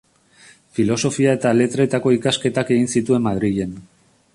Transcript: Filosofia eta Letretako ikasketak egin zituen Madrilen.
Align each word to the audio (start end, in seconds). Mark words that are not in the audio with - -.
Filosofia 0.77 1.35
eta 1.39 1.53
Letretako 1.59 2.15
ikasketak 2.17 2.73
egin 2.79 2.91
zituen 2.97 3.27
Madrilen. 3.31 3.83